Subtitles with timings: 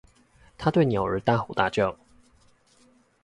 [0.57, 1.95] 他對鳥兒大吼大叫！